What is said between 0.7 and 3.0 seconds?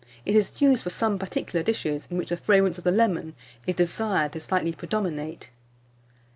for some particular dishes, in which the fragrance of the